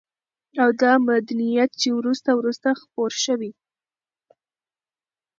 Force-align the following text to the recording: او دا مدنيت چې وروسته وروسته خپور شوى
او 0.61 0.69
دا 0.81 0.91
مدنيت 1.09 1.69
چې 1.81 1.89
وروسته 1.99 2.29
وروسته 2.39 2.69
خپور 2.81 3.11
شوى 3.23 3.51